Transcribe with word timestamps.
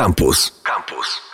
Campus. 0.00 0.52
Campus. 0.64 1.29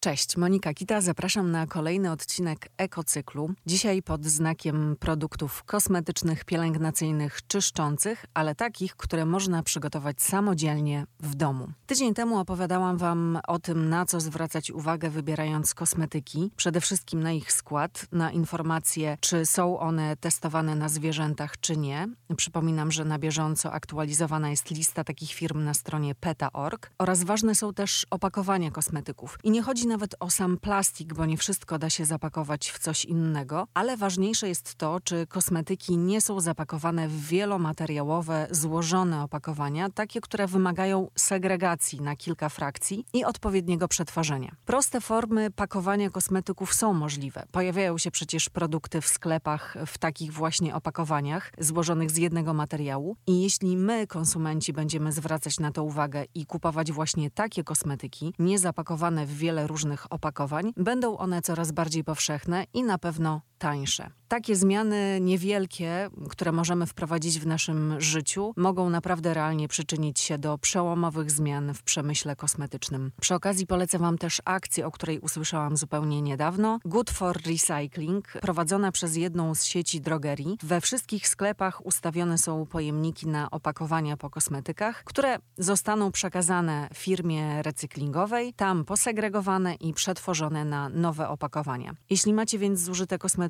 Cześć, 0.00 0.36
Monika 0.36 0.74
Kita, 0.74 1.00
zapraszam 1.00 1.50
na 1.50 1.66
kolejny 1.66 2.10
odcinek 2.10 2.68
Ekocyklu. 2.76 3.50
Dzisiaj 3.66 4.02
pod 4.02 4.26
znakiem 4.26 4.96
produktów 5.00 5.62
kosmetycznych, 5.64 6.44
pielęgnacyjnych, 6.44 7.46
czyszczących, 7.46 8.24
ale 8.34 8.54
takich, 8.54 8.96
które 8.96 9.26
można 9.26 9.62
przygotować 9.62 10.22
samodzielnie 10.22 11.06
w 11.20 11.34
domu. 11.34 11.68
Tydzień 11.86 12.14
temu 12.14 12.38
opowiadałam 12.38 12.98
Wam 12.98 13.38
o 13.48 13.58
tym, 13.58 13.88
na 13.88 14.06
co 14.06 14.20
zwracać 14.20 14.70
uwagę 14.70 15.10
wybierając 15.10 15.74
kosmetyki. 15.74 16.50
Przede 16.56 16.80
wszystkim 16.80 17.22
na 17.22 17.32
ich 17.32 17.52
skład, 17.52 18.06
na 18.12 18.32
informacje, 18.32 19.18
czy 19.20 19.46
są 19.46 19.78
one 19.78 20.16
testowane 20.16 20.74
na 20.74 20.88
zwierzętach, 20.88 21.60
czy 21.60 21.76
nie. 21.76 22.08
Przypominam, 22.36 22.92
że 22.92 23.04
na 23.04 23.18
bieżąco 23.18 23.72
aktualizowana 23.72 24.50
jest 24.50 24.70
lista 24.70 25.04
takich 25.04 25.32
firm 25.32 25.64
na 25.64 25.74
stronie 25.74 26.14
peta.org 26.14 26.90
oraz 26.98 27.22
ważne 27.22 27.54
są 27.54 27.74
też 27.74 28.06
opakowania 28.10 28.70
kosmetyków. 28.70 29.38
I 29.44 29.50
nie 29.50 29.62
chodzi 29.62 29.87
nawet 29.88 30.14
o 30.20 30.30
sam 30.30 30.58
plastik, 30.58 31.14
bo 31.14 31.26
nie 31.26 31.36
wszystko 31.36 31.78
da 31.78 31.90
się 31.90 32.04
zapakować 32.04 32.70
w 32.70 32.78
coś 32.78 33.04
innego, 33.04 33.66
ale 33.74 33.96
ważniejsze 33.96 34.48
jest 34.48 34.74
to, 34.74 35.00
czy 35.00 35.26
kosmetyki 35.26 35.98
nie 35.98 36.20
są 36.20 36.40
zapakowane 36.40 37.08
w 37.08 37.26
wielomateriałowe, 37.26 38.46
złożone 38.50 39.22
opakowania, 39.22 39.90
takie, 39.90 40.20
które 40.20 40.46
wymagają 40.46 41.10
segregacji 41.14 42.00
na 42.00 42.16
kilka 42.16 42.48
frakcji 42.48 43.04
i 43.12 43.24
odpowiedniego 43.24 43.88
przetworzenia. 43.88 44.56
Proste 44.64 45.00
formy 45.00 45.50
pakowania 45.50 46.10
kosmetyków 46.10 46.74
są 46.74 46.92
możliwe. 46.92 47.46
Pojawiają 47.52 47.98
się 47.98 48.10
przecież 48.10 48.48
produkty 48.48 49.00
w 49.00 49.08
sklepach 49.08 49.76
w 49.86 49.98
takich 49.98 50.32
właśnie 50.32 50.74
opakowaniach, 50.74 51.52
złożonych 51.58 52.10
z 52.10 52.16
jednego 52.16 52.54
materiału 52.54 53.16
i 53.26 53.42
jeśli 53.42 53.76
my, 53.76 54.06
konsumenci, 54.06 54.72
będziemy 54.72 55.12
zwracać 55.12 55.60
na 55.60 55.72
to 55.72 55.84
uwagę 55.84 56.24
i 56.34 56.46
kupować 56.46 56.92
właśnie 56.92 57.30
takie 57.30 57.64
kosmetyki, 57.64 58.34
nie 58.38 58.58
zapakowane 58.58 59.26
w 59.26 59.36
wiele 59.36 59.66
różnych 59.66 59.77
różnych 59.78 60.12
opakowań, 60.12 60.72
będą 60.76 61.18
one 61.18 61.42
coraz 61.42 61.72
bardziej 61.72 62.04
powszechne 62.04 62.64
i 62.74 62.82
na 62.82 62.98
pewno 62.98 63.40
tańsze. 63.58 64.10
Takie 64.28 64.56
zmiany 64.56 65.18
niewielkie, 65.20 66.10
które 66.30 66.52
możemy 66.52 66.86
wprowadzić 66.86 67.40
w 67.40 67.46
naszym 67.46 68.00
życiu, 68.00 68.52
mogą 68.56 68.90
naprawdę 68.90 69.34
realnie 69.34 69.68
przyczynić 69.68 70.20
się 70.20 70.38
do 70.38 70.58
przełomowych 70.58 71.30
zmian 71.30 71.74
w 71.74 71.82
przemyśle 71.82 72.36
kosmetycznym. 72.36 73.12
Przy 73.20 73.34
okazji 73.34 73.66
polecę 73.66 73.98
Wam 73.98 74.18
też 74.18 74.42
akcję, 74.44 74.86
o 74.86 74.90
której 74.90 75.20
usłyszałam 75.20 75.76
zupełnie 75.76 76.22
niedawno. 76.22 76.78
Good 76.84 77.10
for 77.10 77.36
Recycling, 77.46 78.32
prowadzona 78.32 78.92
przez 78.92 79.16
jedną 79.16 79.54
z 79.54 79.64
sieci 79.64 80.00
drogerii. 80.00 80.58
We 80.62 80.80
wszystkich 80.80 81.28
sklepach 81.28 81.86
ustawione 81.86 82.38
są 82.38 82.66
pojemniki 82.66 83.26
na 83.26 83.50
opakowania 83.50 84.16
po 84.16 84.30
kosmetykach, 84.30 85.04
które 85.04 85.38
zostaną 85.58 86.12
przekazane 86.12 86.88
firmie 86.94 87.62
recyklingowej, 87.62 88.54
tam 88.54 88.84
posegregowane 88.84 89.74
i 89.74 89.94
przetworzone 89.94 90.64
na 90.64 90.88
nowe 90.88 91.28
opakowania. 91.28 91.94
Jeśli 92.10 92.32
macie 92.32 92.58
więc 92.58 92.80
zużyte 92.80 93.18
kosmetyki, 93.18 93.47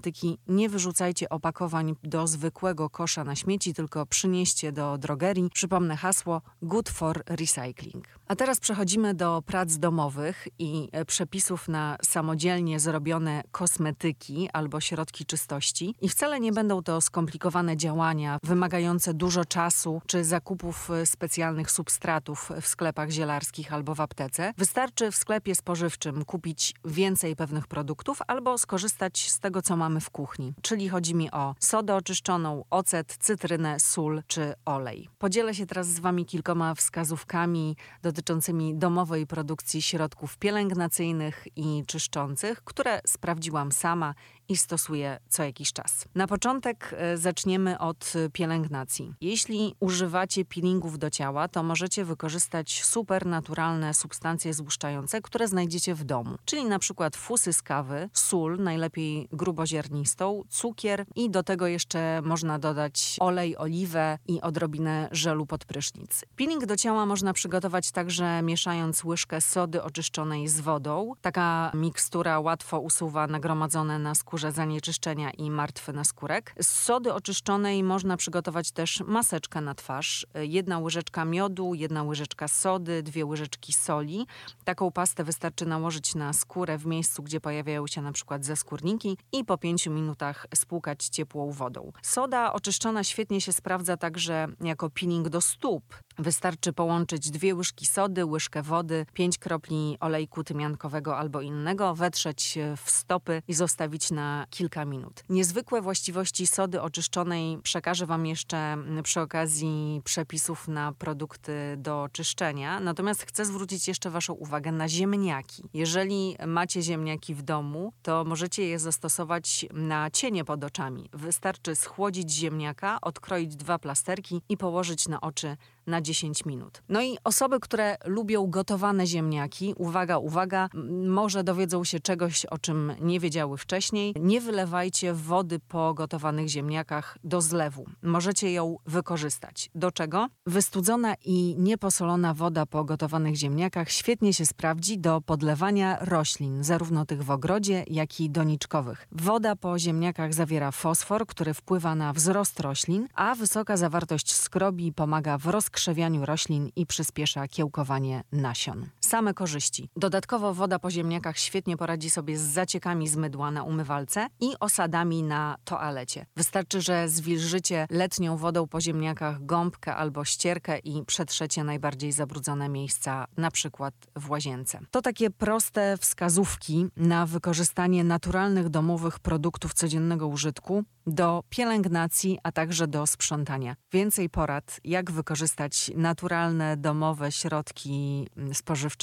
nie 0.49 0.69
wyrzucajcie 0.69 1.29
opakowań 1.29 1.97
do 2.03 2.27
zwykłego 2.27 2.91
kosza 2.91 3.25
na 3.25 3.37
śmieci, 3.37 3.75
tylko 3.75 4.07
przynieście 4.07 4.73
do 4.73 4.99
drogerii. 4.99 5.51
Przypomnę 5.55 5.97
hasło 5.97 6.43
Good 6.63 6.89
for 6.89 7.23
Recycling. 7.27 8.18
A 8.29 8.37
teraz 8.37 8.61
przechodzimy 8.61 9.15
do 9.15 9.43
prac 9.47 9.79
domowych 9.79 10.49
i 10.59 10.89
e, 10.93 11.05
przepisów 11.05 11.69
na 11.69 11.97
samodzielnie 12.03 12.81
zrobione 12.81 13.43
kosmetyki 13.51 14.49
albo 14.53 14.81
środki 14.81 15.27
czystości. 15.27 15.95
I 16.01 16.09
wcale 16.09 16.41
nie 16.41 16.53
będą 16.53 16.83
to 16.83 17.01
skomplikowane 17.01 17.77
działania 17.77 18.39
wymagające 18.43 19.15
dużo 19.15 19.45
czasu 19.45 20.03
czy 20.07 20.25
zakupów 20.25 20.91
e, 20.91 21.07
specjalnych 21.07 21.71
substratów 21.71 22.51
w 22.61 22.67
sklepach 22.67 23.11
zielarskich 23.11 23.73
albo 23.73 23.95
w 23.95 24.01
aptece. 24.01 24.53
Wystarczy 24.59 25.11
w 25.11 25.17
sklepie 25.17 25.55
spożywczym 25.55 26.25
kupić 26.25 26.75
więcej 26.85 27.37
pewnych 27.37 27.67
produktów 27.67 28.19
albo 28.27 28.59
skorzystać 28.59 29.31
z 29.31 29.41
tego, 29.41 29.63
co 29.63 29.77
mamy 29.77 30.01
w 30.01 30.11
kuchni. 30.11 30.55
Czyli 30.63 30.89
chodzi 30.89 31.15
mi 31.15 31.31
o 31.31 31.55
sodę 31.61 31.95
oczyszczoną, 31.95 32.65
ocet, 32.71 33.17
cytrynę, 33.21 33.81
sól 33.81 34.23
czy 34.27 34.55
olej. 34.65 35.09
Podzielę 35.19 35.55
się 35.55 35.67
teraz 35.67 35.89
z 35.89 35.99
Wami 35.99 36.27
kilkoma 36.27 36.75
wskazówkami 36.75 37.77
dotyczącymi 38.19 38.75
domowej 38.75 39.27
produkcji 39.27 39.83
środków 39.83 40.39
pielęgnacyjnych 40.39 41.47
i 41.57 41.83
czyszczących, 41.87 42.65
które 42.65 43.01
sprawdziłam 43.07 43.73
sama 43.73 44.15
i 44.49 44.57
stosuję 44.57 45.19
co 45.29 45.43
jakiś 45.43 45.73
czas. 45.73 46.05
Na 46.15 46.27
początek 46.27 46.95
e, 46.99 47.17
zaczniemy 47.17 47.79
od 47.79 48.13
pielęgnacji. 48.33 49.15
Jeśli 49.21 49.75
używacie 49.81 50.45
peelingów 50.45 50.99
do 50.99 51.11
ciała, 51.11 51.49
to 51.49 51.63
możecie 51.63 52.05
wykorzystać 52.05 52.85
super 52.85 53.27
naturalne 53.27 53.95
substancje 53.95 54.55
złuszczające, 54.55 55.23
które 55.23 55.49
znajdziecie 55.49 55.95
w 55.95 56.05
domu, 56.05 56.37
czyli 56.45 56.65
na 56.65 56.79
przykład 56.79 57.17
fusy 57.17 57.53
z 57.53 57.63
kawy, 57.63 58.11
sól, 58.13 58.59
najlepiej 58.59 59.29
gruboziarnistą, 59.33 60.43
cukier 60.49 61.05
i 61.17 61.31
do 61.31 61.43
tego 61.43 61.67
jeszcze 61.67 62.23
można 62.23 62.59
dodać 62.59 63.17
olej, 63.21 63.57
oliwę 63.57 64.19
i 64.27 64.41
odrobinę 64.41 65.09
żelu 65.13 65.47
pod 65.47 65.65
prysznic. 65.65 66.25
Peeling 66.37 66.67
do 66.67 66.77
ciała 66.77 67.07
można 67.07 67.33
przygotować 67.33 67.91
także 67.91 68.43
mieszając 68.43 69.05
łyżkę 69.05 69.41
sody 69.41 69.83
oczyszczonej 69.83 70.49
z 70.49 70.61
wodą. 70.61 71.13
Taka 71.21 71.73
mikstura 71.75 72.41
łatwo 72.41 72.81
usuwa 72.81 73.27
nagromadzone 73.27 73.99
na 73.99 74.15
skórze 74.15 74.38
skórze 74.39 74.53
zanieczyszczenia 74.53 75.31
i 75.31 75.51
martwy 75.51 75.93
naskórek. 75.93 76.55
Z 76.61 76.69
sody 76.69 77.15
oczyszczonej 77.15 77.83
można 77.83 78.17
przygotować 78.17 78.71
też 78.71 79.03
maseczkę 79.07 79.61
na 79.61 79.75
twarz. 79.75 80.27
Jedna 80.35 80.79
łyżeczka 80.79 81.25
miodu, 81.25 81.75
jedna 81.75 82.03
łyżeczka 82.03 82.49
sody, 82.49 83.03
dwie 83.03 83.27
łyżeczki 83.27 83.73
soli. 83.73 84.27
Taką 84.65 84.91
pastę 84.91 85.25
wystarczy 85.25 85.67
nałożyć 85.67 86.15
na 86.15 86.33
skórę 86.33 86.79
w 86.79 86.87
miejscu, 86.87 87.23
gdzie 87.23 87.41
pojawiają 87.41 87.87
się 87.87 88.03
na 88.03 88.13
przykład 88.13 88.45
zaskórniki 88.45 89.19
i 89.33 89.45
po 89.45 89.59
pięciu 89.59 89.91
minutach 89.91 90.47
spłukać 90.55 91.09
ciepłą 91.09 91.53
wodą. 91.53 91.93
Soda 92.03 92.53
oczyszczona 92.53 93.05
świetnie 93.05 93.41
się 93.41 93.53
sprawdza 93.53 93.97
także 93.97 94.47
jako 94.61 94.91
peeling 94.91 95.29
do 95.29 95.41
stóp. 95.41 95.85
Wystarczy 96.19 96.73
połączyć 96.73 97.31
dwie 97.31 97.55
łyżki 97.55 97.87
sody, 97.87 98.25
łyżkę 98.27 98.63
wody, 98.63 99.07
pięć 99.13 99.39
kropli 99.39 99.97
olejku 100.01 100.45
tymiankowego 100.45 101.19
albo 101.19 101.41
innego, 101.41 101.95
wetrzeć 101.95 102.59
w 102.85 102.91
stopy 102.91 103.43
i 103.49 103.55
zostawić 103.55 104.11
na 104.11 104.28
kilka 104.51 104.85
minut. 104.85 105.25
Niezwykłe 105.29 105.83
właściwości 105.83 106.47
sody 106.47 106.83
oczyszczonej 106.83 107.59
przekażę 107.63 108.07
Wam 108.07 108.27
jeszcze 108.27 108.77
przy 109.03 109.21
okazji 109.21 110.01
przepisów 110.05 110.69
na 110.69 110.93
produkty 110.93 111.53
do 111.77 112.09
czyszczenia. 112.13 112.81
Natomiast 112.81 113.23
chcę 113.23 113.45
zwrócić 113.45 113.89
jeszcze 113.89 114.11
Waszą 114.11 114.33
uwagę 114.33 114.73
na 114.73 114.89
ziemniaki. 114.89 115.63
Jeżeli 115.75 116.37
macie 116.47 116.83
ziemniaki 116.83 117.35
w 117.35 117.43
domu, 117.43 117.93
to 118.03 118.25
możecie 118.25 118.63
je 118.63 118.79
zastosować 118.79 119.67
na 119.73 120.11
cienie 120.11 120.45
pod 120.45 120.65
oczami. 120.65 121.11
Wystarczy 121.13 121.77
schłodzić 121.77 122.31
ziemniaka, 122.31 122.99
odkroić 123.03 123.57
dwa 123.57 123.79
plasterki 123.79 124.43
i 124.49 124.57
położyć 124.57 125.09
na 125.09 125.21
oczy 125.21 125.57
na 125.89 126.03
10 126.03 126.45
minut. 126.45 126.83
No 126.89 127.03
i 127.03 127.19
osoby, 127.25 127.61
które 127.61 127.97
lubią 128.05 128.47
gotowane 128.47 129.07
ziemniaki, 129.07 129.75
uwaga, 129.77 130.19
uwaga, 130.19 130.69
może 131.09 131.45
dowiedzą 131.45 131.85
się 131.85 132.01
czegoś, 132.01 132.47
o 132.47 132.59
czym 132.59 132.93
nie 133.01 133.21
wiedziały 133.21 133.59
wcześniej. 133.59 134.15
Nie 134.21 134.41
wylewajcie 134.41 135.15
wody 135.15 135.61
po 135.69 135.95
gotowanych 135.95 136.49
ziemniakach 136.49 137.19
do 137.25 137.41
zlewu. 137.41 137.87
Możecie 138.03 138.53
ją 138.53 138.77
wykorzystać. 138.87 139.71
Do 139.75 139.91
czego? 139.91 140.29
Wystudzona 140.47 141.15
i 141.25 141.55
nieposolona 141.59 142.35
woda 142.35 142.67
po 142.67 142.85
gotowanych 142.85 143.35
ziemniakach 143.35 143.91
świetnie 143.91 144.35
się 144.35 144.47
sprawdzi 144.47 144.99
do 144.99 145.21
podlewania 145.21 145.99
roślin, 146.01 146.65
zarówno 146.65 147.07
tych 147.07 147.23
w 147.23 147.31
ogrodzie, 147.31 147.85
jak 147.87 148.21
i 148.21 148.31
doniczkowych. 148.31 149.09
Woda 149.13 149.57
po 149.57 149.79
ziemniakach 149.79 150.35
zawiera 150.35 150.71
fosfor, 150.71 151.27
który 151.27 151.55
wpływa 151.55 151.95
na 151.95 152.13
wzrost 152.13 152.61
roślin, 152.61 153.09
a 153.15 153.35
wysoka 153.35 153.77
zawartość 153.77 154.35
skrobi 154.35 154.93
pomaga 154.93 155.39
w 155.39 155.47
rozkręceniu 155.47 155.78
krzewianiu 155.79 156.27
roślin 156.27 156.71
i 156.77 156.87
przyspiesza 156.87 157.49
kiełkowanie 157.49 158.25
nasion. 158.33 158.87
Same 159.09 159.35
korzyści. 159.35 159.91
Dodatkowo 159.97 160.55
woda 160.55 160.79
po 160.79 160.91
ziemniakach 160.91 161.39
świetnie 161.39 161.77
poradzi 161.77 162.11
sobie 162.11 162.39
z 162.39 162.41
zaciekami 162.41 163.09
z 163.09 163.17
mydła 163.17 163.51
na 163.51 163.63
umywalce 163.63 164.27
i 164.41 164.51
osadami 164.61 165.23
na 165.23 165.57
toalecie. 165.65 166.27
Wystarczy, 166.37 166.81
że 166.81 167.09
zwilżycie 167.09 167.87
letnią 167.91 168.37
wodą 168.37 168.67
po 168.67 168.81
ziemniakach 168.81 169.47
gąbkę 169.47 169.95
albo 169.97 170.25
ścierkę 170.25 170.79
i 170.79 171.05
przetrzecie 171.05 171.65
najbardziej 171.65 172.13
zabrudzone 172.13 172.69
miejsca, 172.69 173.27
na 173.37 173.51
przykład 173.51 173.95
w 174.17 174.31
łazience. 174.31 174.81
To 174.91 175.03
takie 175.03 175.31
proste 175.31 175.97
wskazówki 175.97 176.87
na 176.97 177.27
wykorzystanie 177.27 178.05
naturalnych 178.05 178.69
domowych 178.69 179.19
produktów 179.19 179.75
codziennego 179.75 180.27
użytku 180.27 180.85
do 181.07 181.43
pielęgnacji, 181.49 182.39
a 182.43 182.53
także 182.53 182.89
do 182.89 183.07
sprzątania. 183.07 183.77
Więcej 183.93 184.31
porad, 184.31 184.81
jak 184.85 185.11
wykorzystać 185.11 185.91
naturalne, 185.97 186.77
domowe 186.77 187.33
środki 187.33 188.27
mm, 188.37 188.55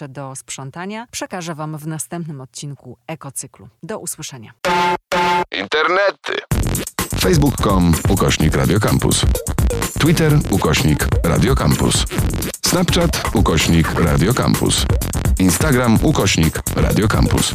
do 0.04 0.36
sprzątania, 0.36 1.08
przekażę 1.12 1.56
Wam 1.56 1.78
w 1.78 1.88
następnym 1.88 2.42
odcinku 2.42 2.98
Ekocyklu. 3.08 3.70
Do 3.84 4.00
usłyszenia. 4.00 4.54
Internety. 5.52 6.34
Facebook.com 7.20 7.94
ukośnik 8.10 8.56
Radiocampus. 8.56 9.26
Twitter 10.00 10.34
ukośnik 10.50 11.08
Radiocampus. 11.24 12.06
Snapchat 12.66 13.36
ukośnik 13.36 14.00
Radio 14.00 14.34
Campus. 14.34 14.86
Instagram 15.40 16.00
ukośnik 16.04 16.62
Radio 16.76 17.08
Campus. 17.08 17.54